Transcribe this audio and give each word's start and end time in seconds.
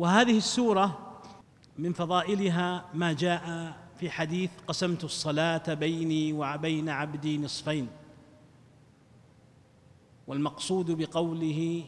وهذه 0.00 0.36
السورة 0.36 0.98
من 1.78 1.92
فضائلها 1.92 2.84
ما 2.94 3.12
جاء 3.12 3.76
في 3.98 4.10
حديث 4.10 4.50
قسمت 4.66 5.04
الصلاة 5.04 5.74
بيني 5.74 6.32
وبين 6.32 6.88
عبدي 6.88 7.38
نصفين. 7.38 7.88
والمقصود 10.26 10.90
بقوله 10.90 11.84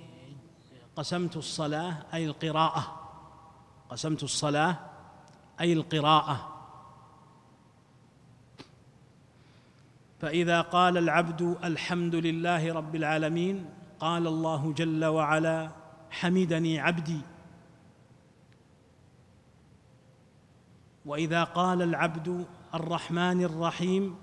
قسمت 0.97 1.37
الصلاة 1.37 1.97
أي 2.15 2.27
القراءة. 2.27 3.01
قسمت 3.89 4.23
الصلاة 4.23 4.79
أي 5.61 5.73
القراءة. 5.73 6.49
فإذا 10.21 10.61
قال 10.61 10.99
العبد 10.99 11.57
الحمد 11.65 12.15
لله 12.15 12.73
رب 12.73 12.97
العالمين 12.97 13.71
قال 14.01 14.27
الله 14.27 14.73
جل 14.73 15.05
وعلا 15.05 15.71
حمدني 16.11 16.81
عبدي. 16.81 17.21
وإذا 21.07 21.45
قال 21.45 21.83
العبد 21.83 22.47
الرحمن 22.75 23.43
الرحيم 23.45 24.17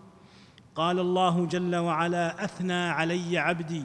قال 0.76 1.00
الله 1.00 1.46
جل 1.46 1.76
وعلا 1.76 2.44
أثنى 2.44 2.90
علي 2.90 3.38
عبدي. 3.38 3.84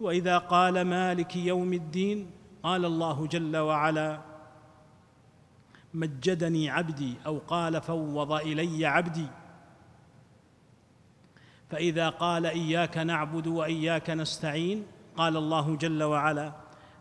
وإذا 0.00 0.38
قال 0.38 0.82
مالك 0.82 1.36
يوم 1.36 1.72
الدين 1.72 2.30
قال 2.62 2.84
الله 2.84 3.26
جل 3.26 3.56
وعلا 3.56 4.20
مجدني 5.94 6.70
عبدي 6.70 7.14
أو 7.26 7.38
قال 7.38 7.80
فوض 7.80 8.32
إلي 8.32 8.86
عبدي. 8.86 9.26
فإذا 11.70 12.08
قال 12.08 12.46
إياك 12.46 12.98
نعبد 12.98 13.46
وإياك 13.46 14.10
نستعين 14.10 14.86
قال 15.16 15.36
الله 15.36 15.76
جل 15.76 16.02
وعلا 16.02 16.52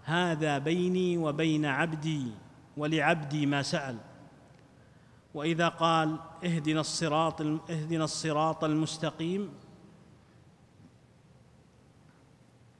هذا 0.03 0.57
بيني 0.57 1.17
وبين 1.17 1.65
عبدي. 1.65 2.44
ولعبدي 2.77 3.45
ما 3.45 3.61
سأل. 3.61 3.97
وإذا 5.33 5.67
قال 5.67 6.19
اهدنا 6.43 6.79
الصراط 6.79 7.41
اهدنا 7.41 8.03
الصراط 8.03 8.63
المستقيم 8.63 9.53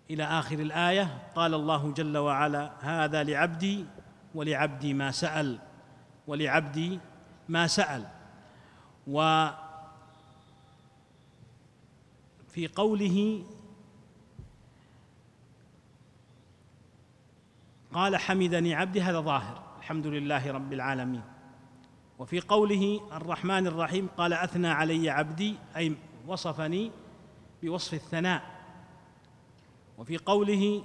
إلى 0.10 0.24
آخر 0.24 0.60
الآية 0.60 1.32
قال 1.36 1.54
الله 1.54 1.92
جل 1.92 2.18
وعلا 2.18 2.72
هذا 2.80 3.24
لعبدي 3.24 3.86
ولعبدي 4.36 4.94
ما 4.94 5.12
سأل. 5.12 5.60
ولعبدي 6.28 7.00
ما 7.50 7.68
سأل. 7.68 8.08
و 9.08 9.48
في 12.48 12.68
قوله 12.68 13.44
قال 17.94 18.18
حمدني 18.18 18.76
عبدي 18.76 19.02
هذا 19.02 19.20
ظاهر. 19.20 19.65
الحمد 19.86 20.08
لله 20.08 20.52
رب 20.52 20.74
العالمين. 20.74 21.22
وفي 22.20 22.40
قوله 22.40 23.02
الرحمن 23.14 23.68
الرحيم 23.68 24.08
قال 24.18 24.34
أثنى 24.34 24.68
علي 24.68 25.10
عبدي 25.10 25.56
أي 25.78 25.96
وصفني 26.28 26.92
بوصف 27.64 27.94
الثناء. 27.94 28.42
وفي 29.98 30.18
قوله 30.18 30.84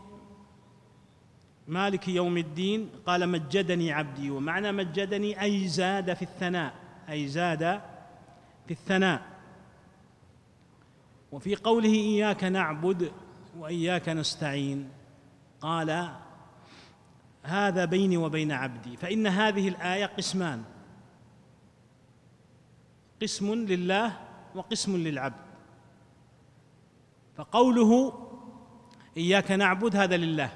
مالك 1.69 2.09
يوم 2.09 2.37
الدين 2.37 2.91
قال 3.07 3.29
مجدني 3.29 3.93
عبدي 3.93 4.31
ومعنى 4.31 4.73
مجدني 4.73 5.43
أي 5.43 5.69
زاد 5.69 6.15
في 6.15 6.23
الثناء 6.23 6.75
أي 7.09 7.29
زاد 7.29 7.81
في 8.67 8.71
الثناء. 8.71 9.23
وفي 11.33 11.57
قوله 11.57 11.95
إياك 11.95 12.45
نعبد 12.45 13.13
وإياك 13.59 14.09
نستعين 14.09 14.91
قال 15.61 16.13
هذا 17.43 17.85
بيني 17.85 18.17
وبين 18.17 18.53
عبدي 18.53 18.97
فإن 18.97 19.27
هذه 19.27 19.69
الآية 19.69 20.07
قسمان. 20.07 20.65
قسم 23.23 23.55
لله 23.55 24.19
وقسم 24.55 24.97
للعبد. 24.97 25.51
فقوله 27.37 28.13
إياك 29.17 29.51
نعبد 29.53 29.97
هذا 29.97 30.17
لله. 30.17 30.51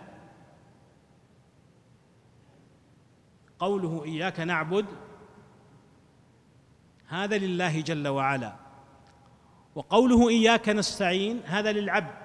قوله 3.59 4.05
إياك 4.05 4.41
نعبد 4.41 4.87
هذا 7.09 7.39
لله 7.39 7.81
جل 7.81 8.09
وعلا. 8.09 8.57
وقوله 9.75 10.29
إياك 10.29 10.69
نستعين 10.69 11.41
هذا 11.45 11.73
للعبد. 11.73 12.24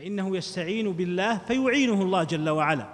فإنه 0.00 0.36
يستعين 0.36 0.92
بالله 0.92 1.38
فيعينه 1.38 2.02
الله 2.02 2.24
جل 2.24 2.48
وعلا. 2.48 2.88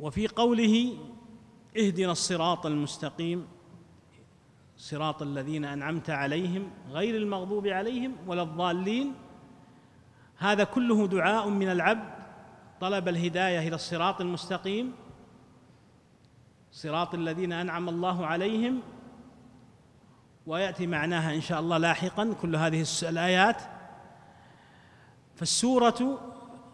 وفي 0.00 0.26
قوله 0.26 0.98
اهدنا 1.76 2.12
الصراط 2.12 2.66
المستقيم 2.66 3.48
صراط 4.76 5.22
الذين 5.22 5.64
أنعمت 5.64 6.10
عليهم 6.10 6.70
غير 6.90 7.16
المغضوب 7.16 7.66
عليهم 7.66 8.16
ولا 8.26 8.42
الضالين. 8.42 9.14
هذا 10.38 10.64
كله 10.64 11.06
دعاء 11.06 11.48
من 11.48 11.68
العبد 11.68 12.12
طلب 12.80 13.08
الهداية 13.08 13.68
إلى 13.68 13.74
الصراط 13.74 14.20
المستقيم 14.20 14.92
صراط 16.72 17.14
الذين 17.14 17.52
أنعم 17.52 17.88
الله 17.88 18.26
عليهم 18.26 18.82
ويأتي 20.46 20.86
معناها 20.86 21.34
إن 21.34 21.40
شاء 21.40 21.60
الله 21.60 21.78
لاحقا 21.78 22.34
كل 22.42 22.56
هذه 22.56 22.84
الآيات. 23.02 23.62
فالسورة 25.36 26.20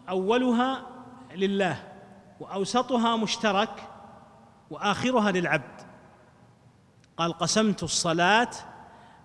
أولها 0.09 0.87
لله 1.35 1.83
وأوسطها 2.41 3.17
مشترك 3.17 3.89
وآخرها 4.71 5.31
للعبد. 5.31 5.81
قال 7.17 7.33
قسمت 7.33 7.83
الصلاة 7.83 8.51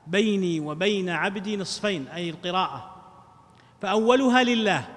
بيني 0.07 0.59
وبين 0.59 1.09
عبدي 1.09 1.57
نصفين 1.57 2.07
أي 2.07 2.29
القراءة. 2.29 2.95
فأولها 3.81 4.43
لله. 4.43 4.87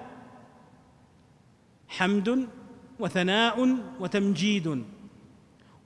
حمد 1.87 2.47
وثناء 2.99 3.77
وتمجيد. 3.99 4.85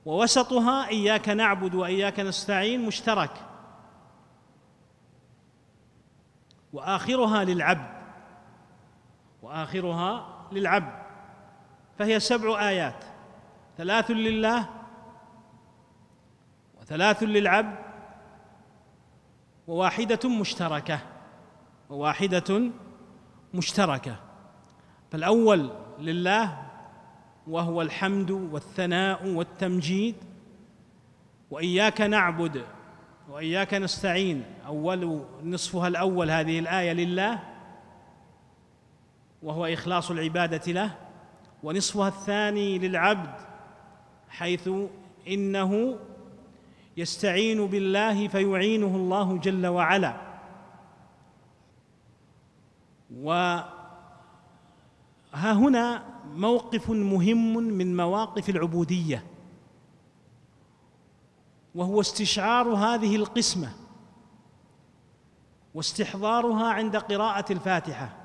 ووسطها 0.05 0.87
إياك 0.87 1.29
نعبد 1.29 1.75
وإياك 1.75 2.19
نستعين 2.19 2.85
مشترك. 2.85 3.50
وآخرها 6.73 7.43
للعبد. 7.43 8.01
وآخرها 9.41 10.39
للعبد. 10.51 11.01
فهي 11.99 12.19
سبع 12.19 12.69
آيات. 12.69 13.03
ثلاث 13.77 14.11
لله 14.11 14.69
وثلاث 16.81 17.23
للعبد 17.23 17.77
وواحدة 19.67 20.29
مشتركة. 20.29 20.99
وواحدة 21.89 22.61
مشتركة. 23.53 24.15
فالأول 25.11 25.71
لله 25.99 26.67
وهو 27.47 27.81
الحمد 27.81 28.31
والثناء 28.31 29.27
والتمجيد. 29.27 30.15
وإياك 31.51 32.01
نعبد 32.01 32.65
وإياك 33.31 33.73
نستعين. 33.73 34.43
أول 34.67 35.21
نصفها 35.43 35.87
الأول 35.87 36.31
هذه 36.31 36.59
الآية 36.59 36.93
لله 36.93 37.39
وهو 39.43 39.65
إخلاص 39.65 40.11
العبادة 40.11 40.71
له. 40.71 40.95
ونصفها 41.63 42.07
الثاني 42.07 42.79
للعبد 42.79 43.33
حيث 44.29 44.69
إنه 45.27 45.99
يستعين 46.97 47.67
بالله 47.67 48.27
فيعينه 48.27 48.95
الله 48.95 49.37
جل 49.37 49.67
وعلا. 49.67 50.21
وها 53.15 53.69
هنا 55.33 56.03
موقف 56.33 56.89
مهم 56.89 57.57
من 57.57 57.97
مواقف 57.97 58.49
العبودية. 58.49 59.23
وهو 61.75 62.01
استشعار 62.01 62.67
هذه 62.67 63.15
القسمة 63.15 63.73
واستحضارها 65.73 66.67
عند 66.67 66.97
قراءة 66.97 67.53
الفاتحة. 67.53 68.17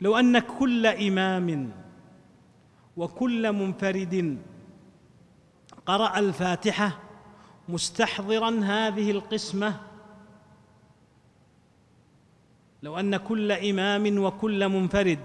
لو 0.00 0.18
أن 0.18 0.38
كل 0.38 0.86
إمام 0.86 1.72
وكل 2.96 3.52
منفرد 3.52 4.38
قرأ 5.86 6.18
الفاتحة 6.18 6.98
مستحضرا 7.68 8.60
هذه 8.64 9.10
القسمة 9.10 9.80
لو 12.82 12.98
أن 12.98 13.16
كل 13.16 13.52
إمام 13.52 14.18
وكل 14.24 14.68
منفرد 14.68 15.18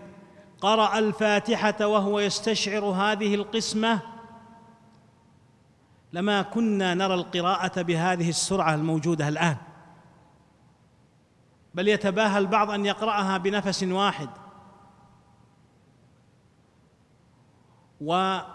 قرأ 0.61 0.99
الفاتحة 0.99 1.87
وهو 1.87 2.19
يستشعر 2.19 2.85
هذه 2.85 3.35
القسمة 3.35 3.99
لما 6.13 6.41
كنا 6.41 6.93
نرى 6.93 7.13
القراءة 7.13 7.81
بهذه 7.81 8.29
السرعة 8.29 8.75
الموجودة 8.75 9.27
الآن. 9.27 9.57
بل 11.73 11.87
يتباهى 11.87 12.37
البعض 12.37 12.71
أن 12.71 12.85
يقرأها 12.85 13.37
بنفس 13.37 13.83
واحد. 13.83 14.29
وقد 18.01 18.47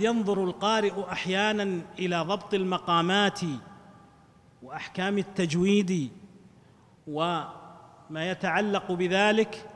ينظر 0.00 0.44
القارئ 0.44 1.12
أحيانا 1.12 1.80
إلى 1.98 2.20
ضبط 2.20 2.54
المقامات 2.54 3.40
وأحكام 4.62 5.18
التجويد 5.18 6.12
وما 7.06 7.50
يتعلق 8.30 8.92
بذلك 8.92 9.70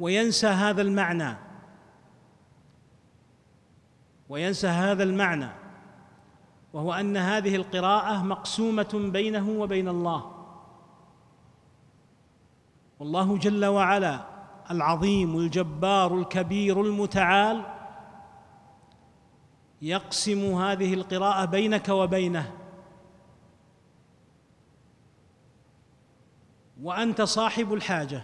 وينسى 0.00 0.46
هذا 0.46 0.82
المعنى. 0.82 1.45
وينسى 4.28 4.68
هذا 4.68 5.02
المعنى 5.02 5.48
وهو 6.72 6.92
أن 6.92 7.16
هذه 7.16 7.56
القراءة 7.56 8.22
مقسومة 8.22 9.10
بينه 9.12 9.50
وبين 9.50 9.88
الله. 9.88 10.32
والله 12.98 13.38
جل 13.38 13.64
وعلا 13.64 14.20
العظيم 14.70 15.38
الجبار 15.38 16.14
الكبير 16.14 16.80
المتعال 16.80 17.64
يقسم 19.82 20.54
هذه 20.54 20.94
القراءة 20.94 21.44
بينك 21.44 21.88
وبينه. 21.88 22.52
وأنت 26.82 27.22
صاحب 27.22 27.72
الحاجة 27.72 28.22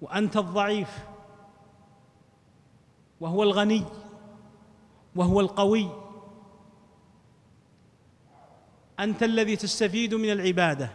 وأنت 0.00 0.36
الضعيف 0.36 1.04
وهو 3.20 3.42
الغني 3.42 3.84
وهو 5.16 5.40
القوي. 5.40 5.88
أنت 9.00 9.22
الذي 9.22 9.56
تستفيد 9.56 10.14
من 10.14 10.32
العبادة 10.32 10.90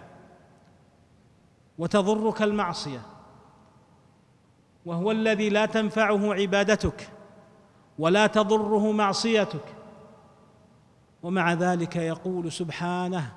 وتضرك 1.77 2.41
المعصية 2.41 3.01
وهو 4.85 5.11
الذي 5.11 5.49
لا 5.49 5.65
تنفعه 5.65 6.33
عبادتك 6.33 7.09
ولا 7.99 8.27
تضره 8.27 8.91
معصيتك. 8.91 9.65
ومع 11.23 11.53
ذلك 11.53 11.95
يقول 11.95 12.51
سبحانه 12.51 13.33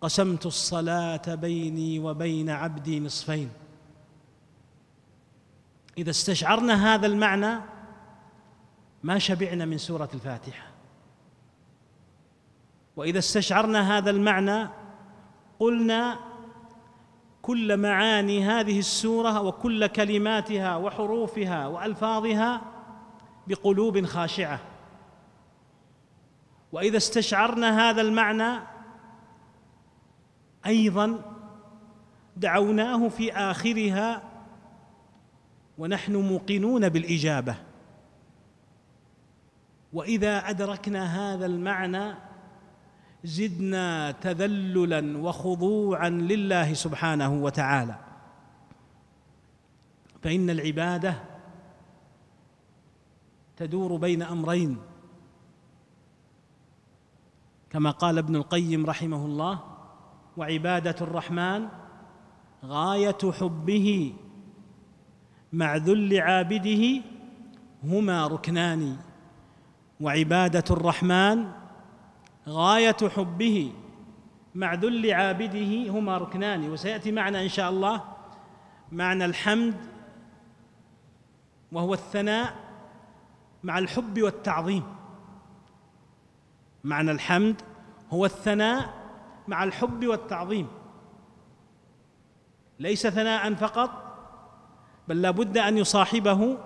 قسمت 0.00 0.46
الصلاة 0.46 1.34
بيني 1.34 1.98
وبين 1.98 2.50
عبدي 2.50 3.00
نصفين. 3.00 3.50
إذا 5.98 6.10
استشعرنا 6.10 6.94
هذا 6.94 7.06
المعنى 7.06 7.60
ما 9.02 9.18
شبعنا 9.18 9.64
من 9.64 9.78
سورة 9.78 10.08
الفاتحة. 10.14 10.66
وإذا 12.96 13.18
استشعرنا 13.18 13.98
هذا 13.98 14.10
المعنى 14.10 14.68
قلنا 15.58 16.18
كل 17.42 17.76
معاني 17.76 18.44
هذه 18.44 18.78
السورة 18.78 19.40
وكل 19.40 19.86
كلماتها 19.86 20.76
وحروفها 20.76 21.66
وألفاظها 21.66 22.60
بقلوب 23.46 24.06
خاشعة. 24.06 24.60
وإذا 26.72 26.96
استشعرنا 26.96 27.90
هذا 27.90 28.00
المعنى 28.00 28.60
أيضا 30.66 31.20
دعوناه 32.36 33.08
في 33.08 33.32
آخرها 33.32 34.27
ونحن 35.78 36.16
موقنون 36.16 36.88
بالإجابة. 36.88 37.56
وإذا 39.92 40.38
أدركنا 40.50 41.04
هذا 41.04 41.46
المعنى 41.46 42.14
زدنا 43.24 44.10
تذللا 44.10 45.18
وخضوعا 45.18 46.08
لله 46.08 46.74
سبحانه 46.74 47.42
وتعالى. 47.42 47.98
فإن 50.22 50.50
العبادة 50.50 51.14
تدور 53.56 53.96
بين 53.96 54.22
أمرين. 54.22 54.78
كما 57.70 57.90
قال 57.90 58.18
ابن 58.18 58.36
القيم 58.36 58.86
رحمه 58.86 59.26
الله 59.26 59.60
وعبادة 60.36 60.96
الرحمن 61.00 61.68
غاية 62.64 63.32
حبه 63.32 64.14
مع 65.52 65.76
ذل 65.76 66.20
عابده 66.20 67.02
هما 67.84 68.26
ركنان. 68.26 68.96
وعبادة 70.00 70.64
الرحمن 70.70 71.50
غاية 72.48 72.96
حبه 73.16 73.72
مع 74.54 74.74
ذل 74.74 75.12
عابده 75.12 75.90
هما 75.90 76.18
ركنان. 76.18 76.70
وسيأتي 76.70 77.12
معنا 77.12 77.42
إن 77.42 77.48
شاء 77.48 77.70
الله 77.70 78.02
معنى 78.92 79.24
الحمد 79.24 79.74
وهو 81.72 81.94
الثناء 81.94 82.54
مع 83.64 83.78
الحب 83.78 84.22
والتعظيم. 84.22 84.82
معنى 86.84 87.10
الحمد 87.10 87.62
هو 88.12 88.24
الثناء 88.24 88.94
مع 89.48 89.64
الحب 89.64 90.06
والتعظيم. 90.06 90.68
ليس 92.78 93.06
ثناء 93.06 93.54
فقط 93.54 94.07
بل 95.08 95.22
لا 95.22 95.30
بد 95.30 95.58
أن 95.58 95.78
يصاحبه 95.78 96.58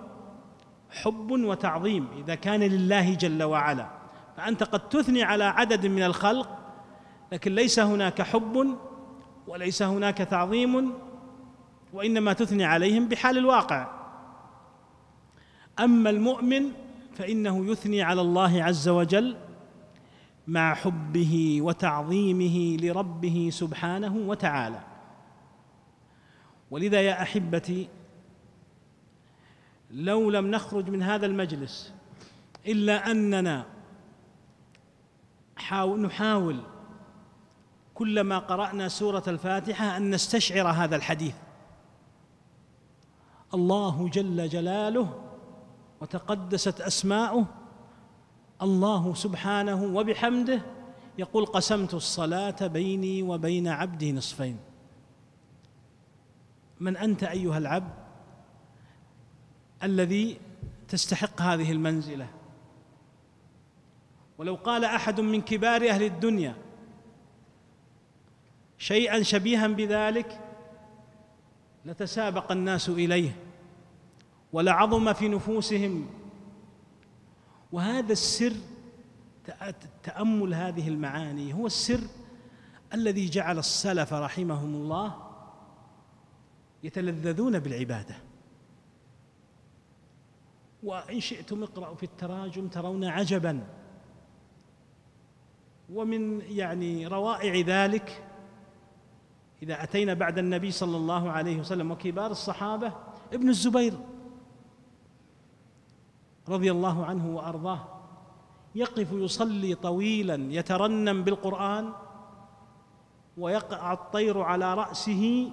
حب 0.91 1.31
وتعظيم 1.31 2.09
إذا 2.19 2.35
كان 2.35 2.61
لله 2.61 3.15
جل 3.15 3.43
وعلا. 3.43 3.89
فأنت 4.37 4.63
قد 4.63 4.89
تثني 4.89 5.23
على 5.23 5.45
عدد 5.45 5.87
من 5.87 6.03
الخلق 6.03 6.59
لكن 7.33 7.55
ليس 7.55 7.79
هناك 7.79 8.23
حب 8.23 8.77
وليس 9.47 9.83
هناك 9.83 10.19
تعظيم 10.19 10.93
وإنما 11.93 12.33
تثني 12.33 12.65
عليهم 12.65 13.09
بحال 13.09 13.39
الواقع. 13.39 13.89
أما 15.81 16.11
المؤمن 16.11 16.63
فإنه 17.15 17.67
يثني 17.67 18.03
على 18.03 18.21
الله 18.21 18.65
عز 18.65 18.89
وجل 18.89 19.37
مع 20.47 20.75
حبه 20.75 21.59
وتعظيمه 21.63 22.77
لربه 22.81 23.49
سبحانه 23.53 24.17
وتعالى. 24.17 24.81
ولذا 26.71 27.01
يا 27.01 27.23
أحبتي 27.23 27.89
لو 29.93 30.31
لم 30.31 30.51
نخرج 30.51 30.91
من 30.91 31.03
هذا 31.03 31.27
المجلس 31.27 31.93
إلا 32.67 33.11
أننا 33.11 33.67
نحاول 35.99 36.61
كلما 37.95 38.39
قرأنا 38.39 38.89
سورة 38.89 39.23
الفاتحة 39.27 39.97
أن 39.97 40.11
نستشعر 40.11 40.69
هذا 40.69 40.97
الحديث. 40.97 41.35
الله 43.55 44.09
جل 44.09 44.49
جلاله 44.49 45.23
وتقدست 46.01 46.81
أسماؤه. 46.81 47.47
الله 48.63 49.15
سبحانه 49.15 49.85
وبحمده 49.85 50.61
يقول 51.19 51.47
قسمت 51.47 51.95
الصلاة 51.95 52.67
بيني 52.67 53.23
وبين 53.23 53.69
عبدي 53.69 54.13
نصفين. 54.13 54.59
من 56.81 56.97
أنت 56.97 57.23
أيها 57.23 57.59
العبد؟ 57.59 58.02
الذي 59.83 60.41
تستحق 60.89 61.43
هذه 61.43 61.73
المنزلة. 61.73 62.29
ولو 64.39 64.55
قال 64.55 64.85
أحد 64.85 65.21
من 65.21 65.41
كبار 65.41 65.89
أهل 65.89 66.03
الدنيا 66.03 66.55
شيئا 68.79 69.23
شبيها 69.23 69.67
بذلك 69.67 70.41
لتسابق 71.85 72.53
الناس 72.53 72.89
إليه 72.89 73.37
ولعظم 74.53 75.13
في 75.13 75.29
نفوسهم. 75.29 76.07
وهذا 77.73 78.13
السر 78.13 78.53
تأمل 80.03 80.55
هذه 80.55 80.89
المعاني 80.89 81.55
هو 81.55 81.67
السر 81.67 82.01
الذي 82.95 83.29
جعل 83.29 83.59
السلف 83.59 84.13
رحمهم 84.13 84.75
الله 84.75 85.17
يتلذذون 86.83 87.59
بالعبادة. 87.59 88.17
وإن 90.83 91.21
شئتم 91.21 91.63
اقرأوا 91.63 91.95
في 91.95 92.03
التراجم 92.03 92.69
ترون 92.69 93.05
عجبا. 93.05 93.67
ومن 95.93 96.41
يعني 96.41 97.07
روائع 97.07 97.55
ذلك 97.67 98.29
إذا 99.63 99.83
أتينا 99.83 100.15
بعد 100.15 100.39
النبي 100.39 100.71
صلى 100.71 100.97
الله 100.97 101.31
عليه 101.31 101.59
وسلم 101.59 101.91
وكبار 101.91 102.31
الصحابة 102.31 102.93
ابن 103.33 103.49
الزبير 103.49 103.95
رضي 106.49 106.71
الله 106.71 107.05
عنه 107.05 107.37
وأرضاه 107.37 107.89
يقف 108.75 109.13
يصلي 109.13 109.75
طويلا 109.75 110.35
يترنم 110.55 111.25
بالقرآن 111.25 111.93
ويقع 113.39 113.93
الطير 113.93 114.41
على 114.41 114.75
رأسه 114.75 115.53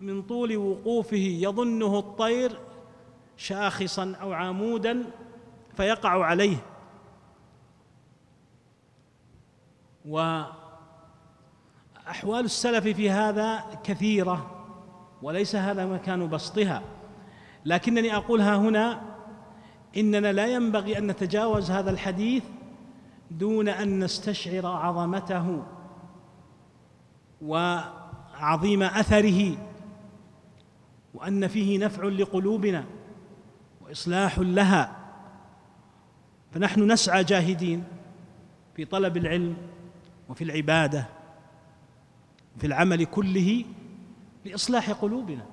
من 0.00 0.22
طول 0.22 0.56
وقوفه 0.56 1.16
يظنه 1.16 1.98
الطير 1.98 2.58
شاخصا 3.42 4.14
أو 4.20 4.32
عمودا 4.32 5.04
فيقع 5.76 6.24
عليه. 6.24 6.56
احوال 12.08 12.44
السلف 12.44 12.84
في 12.96 13.10
هذا 13.10 13.64
كثيرة 13.84 14.64
وليس 15.22 15.56
هذا 15.56 15.86
مكان 15.86 16.28
بسطها. 16.28 16.82
لكنني 17.64 18.16
اقولها 18.16 18.56
هنا 18.56 19.02
إننا 19.96 20.32
لا 20.32 20.46
ينبغي 20.46 20.98
أن 20.98 21.06
نتجاوز 21.06 21.70
هذا 21.70 21.90
الحديث 21.90 22.44
دون 23.30 23.68
أن 23.68 24.04
نستشعر 24.04 24.66
عظمته 24.66 25.62
وعظيم 27.42 28.82
أثره 28.82 29.56
وأن 31.14 31.48
فيه 31.48 31.78
نفع 31.78 32.04
لقلوبنا. 32.04 32.84
واصلاح 33.92 34.38
لها. 34.38 34.96
فنحن 36.52 36.92
نسعى 36.92 37.24
جاهدين 37.24 37.84
في 38.76 38.84
طلب 38.84 39.16
العلم 39.16 39.56
وفي 40.28 40.44
العبادة 40.44 41.08
في 42.58 42.66
العمل 42.66 43.04
كله 43.04 43.64
لإصلاح 44.44 44.90
قلوبنا 44.90 45.46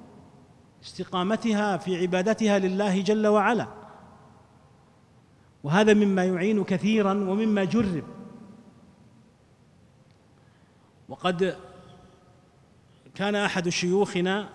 استقامتها 0.84 1.78
في 1.78 2.02
عبادتها 2.02 2.60
لله 2.60 3.02
جل 3.02 3.28
وعلا. 3.28 3.68
وهذا 5.64 5.94
مما 5.94 6.26
يعين 6.26 6.64
كثيرا 6.64 7.14
ومما 7.14 7.64
جرب. 7.64 8.04
وقد 11.10 11.58
كان 13.16 13.36
أحد 13.36 13.70
شيوخنا 13.70 14.50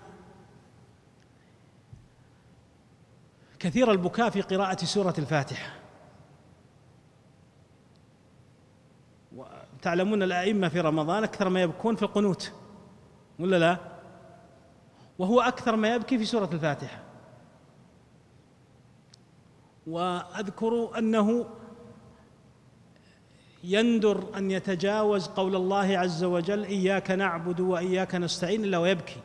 كثير 3.59 3.91
البكاء 3.91 4.29
في 4.29 4.41
قراءة 4.41 4.85
سورة 4.85 5.13
الفاتحة. 5.17 5.73
تعلمون 9.81 10.23
الأئمة 10.23 10.69
في 10.69 10.79
رمضان 10.79 11.23
أكثر 11.23 11.49
ما 11.49 11.61
يبكون 11.61 11.95
في 11.95 12.03
القنوت 12.03 12.53
ولا 13.39 13.59
لا؟ 13.59 13.77
وهو 15.19 15.41
أكثر 15.41 15.75
ما 15.75 15.95
يبكي 15.95 16.17
في 16.17 16.25
سورة 16.25 16.49
الفاتحة. 16.53 16.99
وأذكر 19.87 20.97
أنه 20.97 21.45
يندر 23.63 24.37
أن 24.37 24.51
يتجاوز 24.51 25.27
قول 25.27 25.55
الله 25.55 25.97
عز 25.97 26.23
وجل 26.23 26.63
إياك 26.63 27.11
نعبد 27.11 27.59
وإياك 27.59 28.15
نستعين 28.15 28.63
إلا 28.63 28.77
ويبكي. 28.77 29.21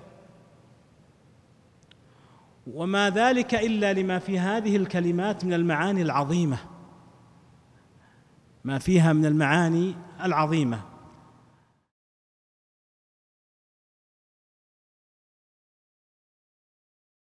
وما 2.67 3.11
ذلك 3.11 3.55
إلا 3.55 3.93
لما 3.93 4.19
في 4.19 4.39
هذه 4.39 4.77
الكلمات 4.77 5.45
من 5.45 5.53
المعاني 5.53 6.03
العظيمة. 6.03 6.59
ما 8.65 8.79
فيها 8.79 9.13
من 9.13 9.27
المعاني 9.27 9.95
العظيمة. 10.25 10.81